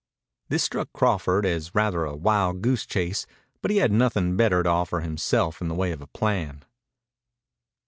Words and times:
This 0.49 0.63
struck 0.63 0.91
Crawford 0.93 1.45
as 1.45 1.75
rather 1.75 2.05
a 2.05 2.15
wild 2.15 2.63
goose 2.63 2.87
chase, 2.87 3.27
but 3.61 3.69
he 3.69 3.77
had 3.77 3.91
nothing 3.91 4.35
better 4.35 4.63
to 4.63 4.69
offer 4.69 5.01
himself 5.01 5.61
in 5.61 5.67
the 5.67 5.75
way 5.75 5.91
of 5.91 6.01
a 6.01 6.07
plan. 6.07 6.65